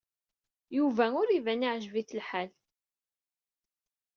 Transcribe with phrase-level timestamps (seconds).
[0.77, 2.49] Yuba ur d-iban yeɛjeb-it lḥal.